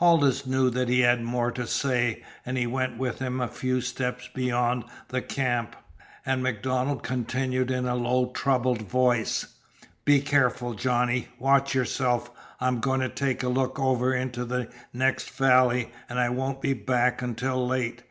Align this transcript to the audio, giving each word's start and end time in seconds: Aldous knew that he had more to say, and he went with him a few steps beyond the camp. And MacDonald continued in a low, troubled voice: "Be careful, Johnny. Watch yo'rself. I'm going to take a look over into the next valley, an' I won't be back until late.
Aldous 0.00 0.46
knew 0.46 0.70
that 0.70 0.88
he 0.88 1.00
had 1.00 1.20
more 1.20 1.50
to 1.50 1.66
say, 1.66 2.22
and 2.46 2.56
he 2.56 2.64
went 2.64 2.96
with 2.96 3.18
him 3.18 3.40
a 3.40 3.48
few 3.48 3.80
steps 3.80 4.30
beyond 4.32 4.84
the 5.08 5.20
camp. 5.20 5.74
And 6.24 6.44
MacDonald 6.44 7.02
continued 7.02 7.72
in 7.72 7.86
a 7.86 7.96
low, 7.96 8.26
troubled 8.26 8.82
voice: 8.82 9.46
"Be 10.04 10.20
careful, 10.20 10.74
Johnny. 10.74 11.26
Watch 11.40 11.74
yo'rself. 11.74 12.30
I'm 12.60 12.78
going 12.78 13.00
to 13.00 13.08
take 13.08 13.42
a 13.42 13.48
look 13.48 13.80
over 13.80 14.14
into 14.14 14.44
the 14.44 14.68
next 14.92 15.28
valley, 15.30 15.90
an' 16.08 16.18
I 16.18 16.28
won't 16.28 16.62
be 16.62 16.72
back 16.72 17.20
until 17.20 17.66
late. 17.66 18.04